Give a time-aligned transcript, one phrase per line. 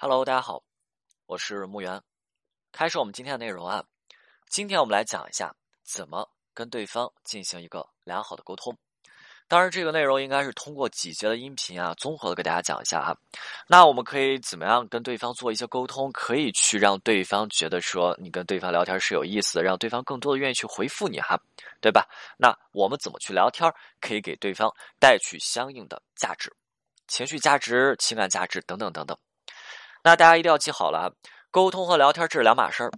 [0.00, 0.62] Hello，大家好，
[1.26, 2.00] 我是木源。
[2.70, 3.82] 开始我们今天的内容啊，
[4.48, 8.78] 今天我们来讲一下怎么跟对方进行一个良好的沟通。
[9.48, 13.12] 当然，这个内容应该是通过几节的音频啊，综合的给大家讲一下哈。
[13.66, 21.36] 那我们可以怎么样跟对方做一些沟通，可以去让对方觉得说你跟对方聊天是有意思的，让对方更多的愿意去回复你哈，
[21.80, 22.08] 对吧？
[22.36, 23.68] 那我们怎么去聊天，
[24.00, 26.54] 可以给对方带去相应的价值、
[27.08, 29.18] 情绪价值、情感价值等等等等。
[30.08, 31.12] 那大家一定要记好了啊，
[31.50, 32.90] 沟通和聊天这是两码事儿，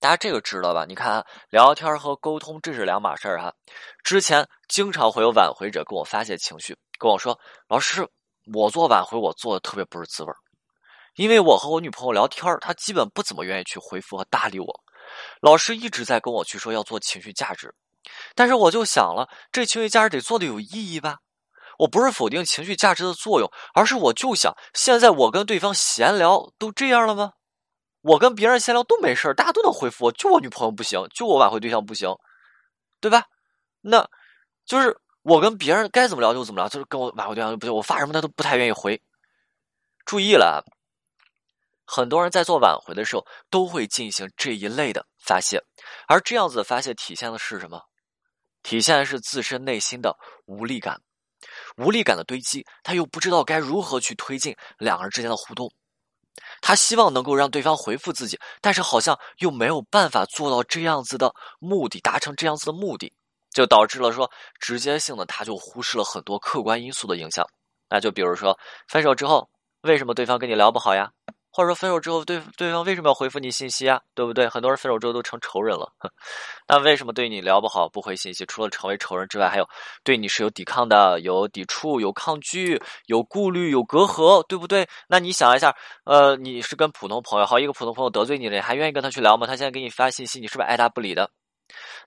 [0.00, 0.84] 大家这个知道吧？
[0.84, 3.54] 你看啊，聊天和沟通这是两码事儿哈。
[4.02, 7.38] 之前经常会有挽回者跟我发泄情绪，跟我说
[7.70, 8.04] ：“老师，
[8.52, 10.34] 我做挽回我做的特别不是滋味儿，
[11.14, 14.80] 因为我和我女朋友聊天，她基本不怎么愿意去回复和搭理我。
[15.40, 17.72] 老师一直在跟我去说要做情绪价值，
[18.34, 21.18] 但是我就想了，这情绪价值得做的有意义吧。”
[21.80, 27.32] 我不是否定情绪价值的作用，而是我就想，现在我跟对方闲聊都这样了吗？
[28.02, 32.14] 我跟别人闲聊都没事大家都能回复我，就我女朋友不行，就我挽回对象不行，
[33.00, 33.24] 对吧？
[33.80, 34.06] 那，
[34.66, 39.00] 就是我跟别人该怎么聊就怎么聊，就是跟我挽回对象不行，我发什么他都不太愿意回。
[40.04, 40.62] 注意了，
[41.86, 45.62] 很多人在做挽回的时候都会进行这一类的发泄，
[46.08, 47.80] 而这样子的发泄体现的是什么？
[48.62, 51.00] 体现的是自身内心的无力感。
[51.76, 55.70] 无力感的堆积，他又不知道该如何去推进两个人之间的互动。
[56.62, 63.12] 他希望能够让对方回复自己，但是好像又没有办法做到这样子的目的，达成这样子的目的，
[63.52, 67.44] 就导致了说直接性的他就忽视了很多客观因素的影响。
[67.88, 69.48] 那就比如说分手之后，
[69.82, 71.10] 为什么对方跟你聊不好呀？
[71.52, 74.00] 或者说分手之后，对对方为什么要回复你信息啊？
[74.14, 74.48] 对不对？
[74.48, 75.92] 很多人分手之后都成仇人了。
[76.68, 78.46] 那为什么对你聊不好、不回信息？
[78.46, 79.68] 除了成为仇人之外，还有
[80.04, 84.88] 对你是有抵抗的、有抵触、有抗拒、有顾虑、有隔阂，对不对？
[85.08, 89.46] 那你想一下，呃，你是跟普通朋友，好一个普通朋友得罪你了，你还愿意跟他去聊吗？
[89.46, 91.30] 他现在给你发信息，你是不是爱答不理的？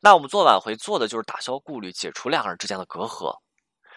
[0.02, 3.33] 那我们做挽回做的就是打消顾虑，解除两个人之间的隔阂。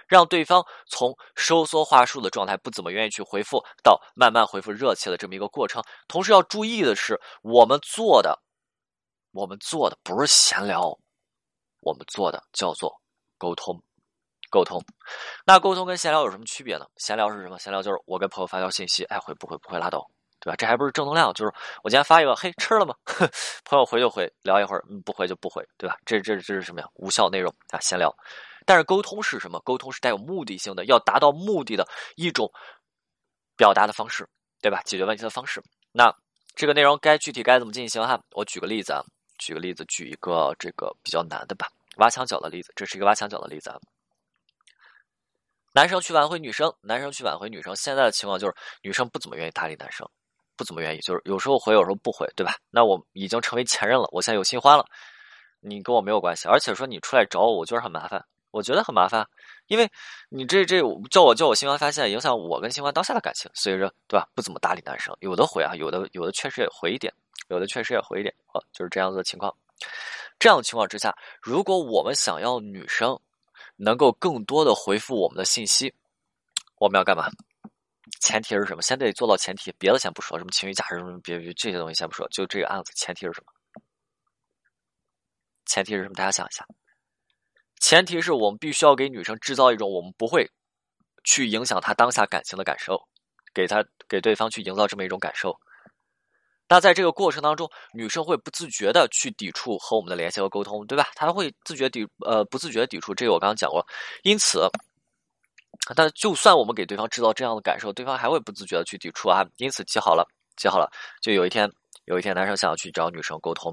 [0.06, 5.82] 让对方从收缩话术的状态，不怎么愿意去回复，到慢慢回复热切的这么一个过程。
[6.08, 8.38] 同时要注意的是，我们做的，
[9.32, 10.98] 我们做的不是闲聊，
[11.80, 13.00] 我们做的叫做
[13.38, 13.82] 沟通。
[14.48, 14.80] 沟通，
[15.44, 16.86] 那沟通跟闲聊有什么区别呢？
[16.98, 17.58] 闲聊是什么？
[17.58, 20.54] 闲聊就是我跟朋友发条信息，爱回不回不回拉倒，对吧？
[20.56, 21.52] 这还不是正能量，就是
[21.82, 22.94] 我今天发一个，嘿，吃了吗？
[23.66, 25.96] 朋友回就回，聊一会儿，嗯，不回就不回，对吧？
[26.06, 26.86] 这这这是什么呀？
[26.94, 28.14] 无效内容啊，闲聊。
[28.66, 29.58] 但是沟通是什么？
[29.60, 32.52] 沟通是带有目的性的，要达到目的的一种
[33.56, 34.28] 表达的方式，
[34.60, 34.82] 对吧？
[34.84, 35.62] 解决问题的方式。
[35.92, 36.14] 那
[36.54, 38.20] 这个内容该具体该怎么进行哈？
[38.32, 39.02] 我举个例子啊，
[39.38, 41.68] 举个例子，举一个这个比较难的吧，
[41.98, 42.72] 挖墙脚的例子。
[42.74, 43.78] 这是一个挖墙脚的例子啊。
[45.72, 50.08] 男生去挽回女生，男生去挽回女生，现在的情况就是女生不怎么愿意搭理男生，
[50.56, 52.56] 不怎么愿意，就是有时候回，有时候不回，对吧？
[52.70, 54.84] 那我已经成为前任了，我现在有新欢了，
[55.60, 58.24] 你跟我没有关系，而且说你出来找我，我觉得很麻烦。
[58.56, 59.28] 我觉得很麻烦，
[59.66, 59.86] 因为
[60.30, 60.80] 你这这
[61.10, 64.26] 叫我叫我新欢发现，影响我跟新欢当下的感情，所以说对吧？
[64.34, 67.12] 不怎么搭理男生，有的回啊，有的有的确实也回一点，
[67.48, 69.54] 有的确实也回一点，啊，就是这样子的情况。
[70.38, 73.20] 这样的情况之下，如果我们想要女生
[73.76, 75.92] 能够更多的回复我们的信息，
[76.78, 77.28] 我们要干嘛？
[78.20, 78.80] 前提是什么？
[78.80, 83.52] 先得做到前提，别的先不说，什么情绪价值什么别别这些东西先不说，就这个案子前提是什么？
[85.66, 86.14] 前提是什么？
[86.14, 86.66] 大家想一下。
[87.80, 90.50] 前提是我们必须要给女生制造一种我们不会
[91.24, 93.00] 去影响她当下感情的感受，
[93.54, 95.56] 给她给对方去营造这么一种感受。
[96.68, 101.06] 那在这个过程当中，女生会不自觉的去抵触和我们的联系和沟通，对吧？
[101.14, 103.86] 她会自觉抵呃不自觉抵触，这个我刚刚讲过。
[104.24, 104.68] 因此，
[105.94, 109.46] 但就算我们给对方制造这样的感受，对方还会不自觉的去抵触啊。
[109.58, 110.26] 因此记好了，
[110.56, 110.90] 记好了。
[111.22, 111.70] 就有一天，
[112.06, 113.72] 有一天男生想要去找女生沟通，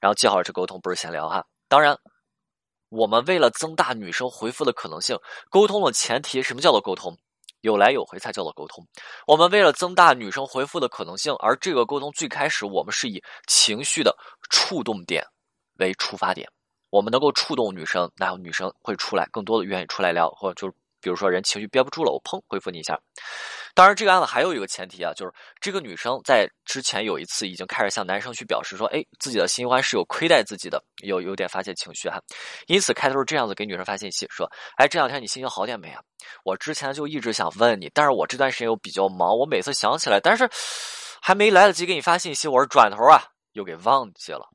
[0.00, 1.42] 然后记好了，这沟通不是闲聊哈。
[1.68, 1.96] 当然。
[2.88, 5.18] 我们为了增大女生回复的可能性，
[5.48, 7.16] 沟通的前提，什么叫做沟通？
[7.60, 8.86] 有来有回才叫做沟通。
[9.26, 14.16] 我们为了增大女生回复的可能性，而这个沟通最开始我们是以情绪的
[14.50, 15.26] 触动点
[15.78, 16.48] 为出发点，
[16.90, 20.74] 我们能够触动女生，然后女生会出来，更多的愿意出来聊，或者就。
[21.00, 23.00] 比如说，人情绪憋不住了，我砰回复你一下。
[23.74, 32.20] 当然，这个案子还有一个前提啊，就是这个女生在之前有一次已经开始向男生去表示说，哎，自己的新欢是有亏待自己的，有有点发泄情绪哈。
[32.66, 36.00] 因此，开头这样子给女生发信息说，哎，这两天你心情好点没啊？
[36.44, 40.48] 我之前就一直想问你，但是我这段时间又比较忙，我每次想起来，但是
[41.22, 43.22] 还没来得及给你发信息，我是转头啊
[43.52, 44.48] 又给忘记了。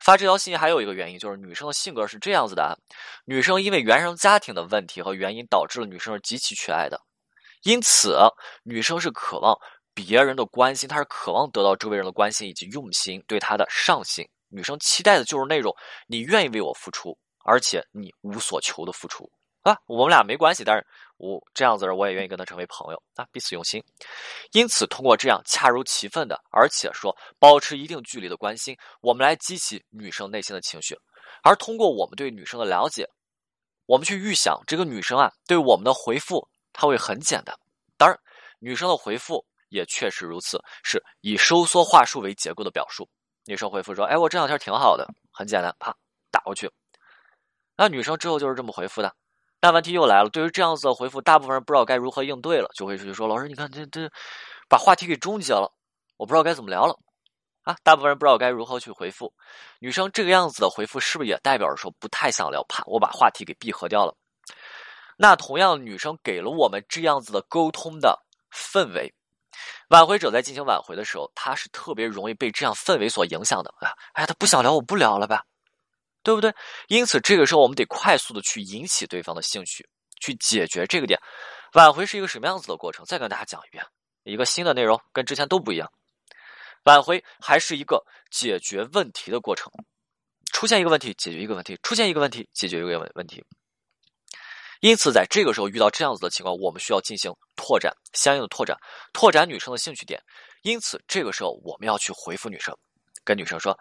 [0.00, 2.78] 发这条信息还有一个原因，就是女生的性格是这样子的：
[3.24, 7.00] 女生因为原生家庭的问题和原因，导致了女生是极其缺爱的，
[7.62, 8.16] 因此
[8.62, 9.58] 女生是渴望
[9.94, 14.28] 别人的关心，她是渴望得到周围人的关心以及用心对她的上心。
[14.48, 15.74] 女生期待的就是那种
[16.06, 19.30] 你愿意为我付出，而且你无所求的付出
[19.62, 19.76] 啊。
[19.86, 20.86] 我们俩没关系，但是
[21.18, 23.82] 我这样子人我也愿意跟他成为朋友啊，彼此用心。
[24.52, 30.96] 因此，通过这样恰如其分的，而且说保持一定距离的关心，我们来激起女生内心的情绪。
[31.42, 33.06] 而通过我们对女生的了解，
[33.84, 36.48] 我们去预想这个女生啊对我们的回复，
[36.80, 37.52] 她会很简单。
[37.96, 38.16] 当然，
[38.60, 43.08] 女生的回复也确实如此，是以收缩话术为结构的表述。
[43.46, 45.92] 女生回复说：“哎，我这两天挺好的，很简单，啪
[46.30, 46.70] 打过去。”
[47.76, 49.12] 那女生之后就是这么回复的。
[49.60, 54.08] 那问题又来了，对于这样子的回复，大部分人不知道该如何应对了，就会去说：“老师，你看这这，
[54.68, 55.74] 把话题给终结了，
[56.16, 56.96] 我不知道该怎么聊了。”
[57.66, 59.34] 啊，大部分人不知道该如何去回复。
[59.80, 62.62] 女生这个样子的回复，是不是也代表着说不太想聊？
[62.68, 64.14] 啪，我把话题给闭合掉了。
[65.20, 69.12] 那同样，女生给了我们这样子的沟通的氛围。
[69.88, 73.74] 挽回者在进行挽回的时候，他是特别容易被这样氛围所影响的。
[73.80, 75.42] 哎，哎，他不想聊，我不聊了呗，
[76.22, 76.54] 对不对？
[76.86, 79.88] 因此，这个时候我们得快速的去引起对方的兴趣，
[80.20, 81.20] 去解决这个点。
[81.72, 83.04] 挽回是一个什么样子的过程？
[83.04, 83.84] 再跟大家讲一遍，
[84.22, 85.90] 一个新的内容，跟之前都不一样。
[86.84, 89.72] 挽回还是一个解决问题的过程，
[90.52, 93.44] 出现一个问题，解决一个问题，出现一个问题，解决一个问问题。
[94.80, 98.76] 因此，在这个时候遇到这样子的情况，我们需要进行拓展，相应的拓展，
[99.12, 100.22] 拓展女生的兴趣点。
[100.62, 102.76] 因此，这个时候我们要去回复女生，
[103.24, 103.76] 跟女生说：“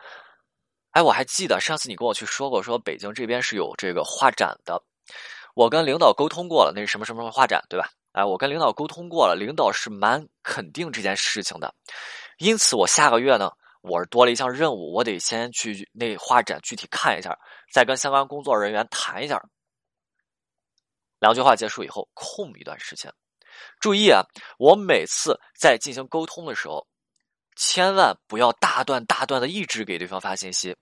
[0.91, 4.81] 哎，我还记得上次你跟我去说过，说北京这边是有这个画展的，
[5.55, 7.89] 我跟领导沟通过了，那是什么什么画展，对吧？
[8.13, 11.73] 哎，我跟领导沟通过了，领导是蛮肯定这件事情的。
[12.39, 13.51] 因此，我下个月呢，
[13.81, 17.38] 我是多了一项任务，我得先去那画展具体看一下，
[17.71, 19.39] 再跟相关工作人员谈一下。”
[21.19, 23.13] 两句话结束以后，空一段时间。
[23.79, 24.21] 注意啊，
[24.59, 26.87] 我每次在进行沟通的时候，
[27.55, 30.75] 千万不要大段大段的一直给对方发信息，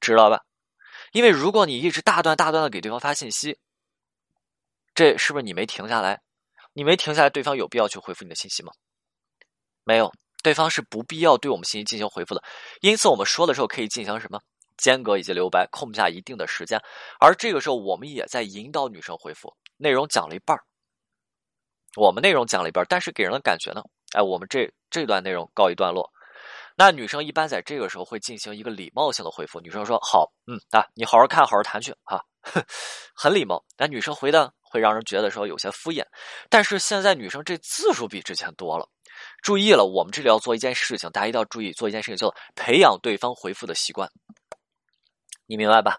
[0.00, 0.40] 知道吧？
[1.12, 3.58] 因为如果你一直大段大段的给对方发信息，
[4.94, 6.20] 这是不是你没停下来？
[6.74, 8.72] 你没停下来，对方有必要去回复你的信息吗？
[9.84, 12.42] 没有，对方是不必要对我们信息进行回复的。
[12.82, 14.38] 因此，我们说的时候可以进行什么？
[14.76, 16.80] 间隔以及留白，空下一定的时间，
[17.20, 19.54] 而这个时候我们也在引导女生回复。
[19.82, 20.62] 内容讲了一半儿
[21.96, 23.82] 我们内容讲了一半儿但是给人的感觉呢？
[24.12, 26.08] 哎，我们这这段内容告一段落。
[26.76, 29.60] 那女生一般在这个时候会进行一个礼貌性的回复。
[29.60, 32.22] 女生说：“好，嗯啊，你好好看，好好谈去啊。”
[33.14, 33.62] 很礼貌。
[33.76, 36.02] 但女生回的会让人觉得说有些敷衍。
[36.48, 38.88] 但是现在女生这字数比之前多了。
[39.42, 44.10] 注意了，我们这里要做一件事情，大家一定要注意做一件事情，叫培养对方回复的习惯。
[45.46, 45.98] 你明白吧？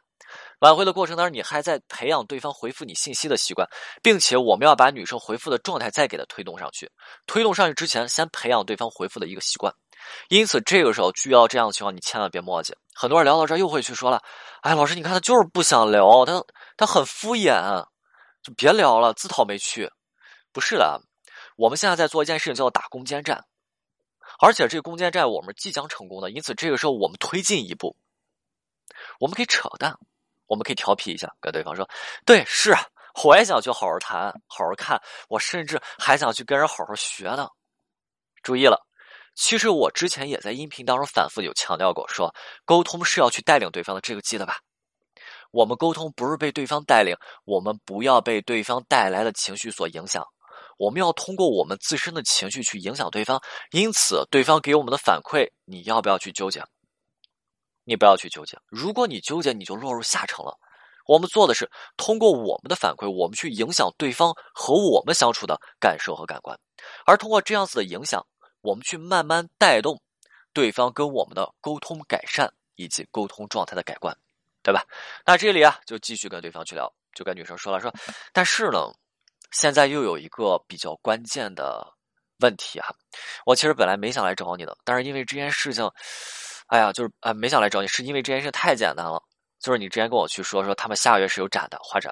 [0.59, 3.67] 挽回的过程当中，你还在培养对方回复你信息的习惯，
[4.01, 6.89] 并且我们要把女生回复的状态再给她推动上去。
[7.27, 9.73] 推动上去之前，先培养对方回复的一个习惯。
[10.29, 12.73] 因此，这个时候遇到这样的情况，你千万别磨叽。
[12.93, 14.21] 很多人聊到这儿又会去说了
[14.61, 16.43] ：“哎，老师，你看他就是不想聊，他
[16.77, 17.85] 他很敷衍，
[18.41, 19.89] 就别聊了，自讨没趣。”
[20.51, 21.01] 不是的，
[21.55, 23.45] 我们现在在做一件事情，叫做打攻坚战，
[24.39, 26.29] 而且这个攻坚战我们即将成功的。
[26.31, 27.97] 因此，这个时候我们推进一步。
[29.19, 29.97] 我们可以扯淡，
[30.47, 31.87] 我们可以调皮一下，跟对方说
[32.25, 32.75] ：“对，是，
[33.23, 37.47] 我也想去好好谈，好好看，我甚至还想去跟人好好学呢。”
[38.43, 38.85] 注意了，
[39.35, 42.33] 其实我之前也在音频当中反复有强调过，说
[42.65, 44.57] 沟通是要去带领对方的，这个记得吧？
[45.51, 50.25] 我们沟通不是被对方带领，我们不要被对方带来的情绪所影响，
[50.77, 53.39] 我们要通过我们自身的情绪去影响对方。
[53.71, 56.63] 因此，对方给我们的反馈，你要不要去纠结？
[57.85, 60.57] 你不要去纠结，如果你纠结，你就落入下乘了。
[61.05, 66.57] 我们做的是通过我们的反馈，我们去影响对方和我们相处的感受和感官，
[67.05, 68.25] 而通过这样子的影响，
[68.61, 70.01] 我们去慢慢带动
[70.53, 74.17] 对方跟我们的沟通改善以及沟通状态的改观，
[74.61, 74.85] 对吧？
[75.25, 77.93] 那这里啊，就继续跟对方去聊，就跟女生说了说，
[78.31, 78.93] 但是呢，
[79.51, 81.85] 现在又有一个比较关键的
[82.39, 82.95] 问题哈，
[83.45, 85.91] 我其实本来没想来找你的，但是因为这件事情。
[86.73, 89.21] 哎呀，就是啊，没想来找你，是因为这件事太简单了。
[89.59, 92.11] 就是你之前跟我去说说，他们下个月是有展的画展，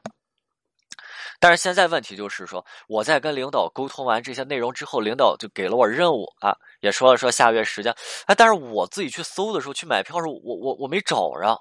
[1.39, 7.91] 但是现在问题就是说，我在跟领导沟通完这些内容之后，领导就给了我任务啊，也说了说下个月时间。
[8.27, 11.57] 哎，但是我自己去搜的时候，去买票的时候，我我我没找着。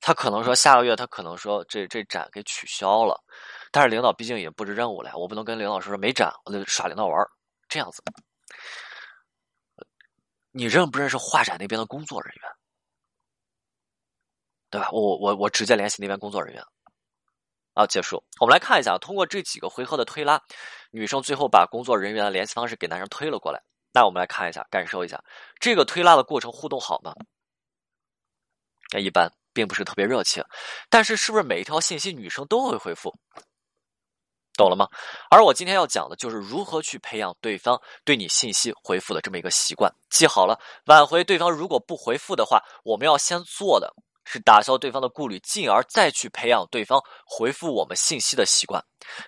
[0.00, 3.20] 他可能说下个月，他可能说这这展给取消了，
[3.72, 7.20] 但是领导毕竟也布置任务了，我不能跟领导说说没展，我就耍领导玩
[7.68, 8.00] 这样子。
[10.56, 12.50] 你认不认识画展那边的工作人员？
[14.70, 14.88] 对吧？
[14.90, 16.64] 我我我直接联系那边工作人员。
[17.74, 18.24] 啊，结束。
[18.40, 20.40] 我们来看一下，通过这几个回合的推拉，
[20.90, 23.62] 女生最后把工作人员的联系方式给男生推了过来。
[23.92, 25.22] 那我们来看一下，感受一下
[25.60, 27.12] 这个推拉的过程，互动好吗？
[28.98, 30.42] 一般，并不是特别热情。
[30.88, 33.14] 但是，是不是每一条信息女生都会回复？
[34.56, 34.88] 懂了吗？
[35.30, 39.92] 而我今天要讲的就是如何去培养对方对你信息回复的这么一个习惯。
[40.10, 43.94] 记好了，挽回对方如果不回复的话，我们要先做的。
[44.28, 48.84] 是打消对方的顾虑，进而再去培养对方回复我们信息的习惯。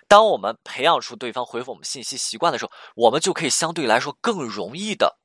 [0.09, 5.17] 当我们培养出对方回复我们信息习惯的时候，我们就可以相对来说更容易的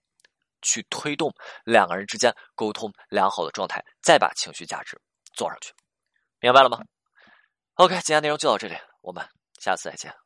[0.62, 1.34] 去推动
[1.64, 4.96] 两个人之间沟通良好的状态，再把情绪价值
[5.32, 5.72] 做上去。
[6.38, 6.80] 明白了吗
[7.74, 9.28] ？OK，今天内容就到这里，我们
[9.60, 10.23] 下次再见。